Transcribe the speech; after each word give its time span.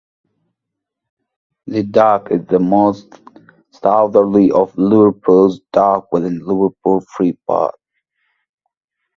The 1.67 1.83
dock 1.83 2.31
is 2.31 2.47
the 2.47 2.57
most 2.57 3.21
southerly 3.69 4.49
of 4.49 4.75
Liverpool's 4.75 5.59
docks 5.71 6.07
within 6.11 6.39
Liverpool 6.39 7.01
Freeport. 7.01 7.75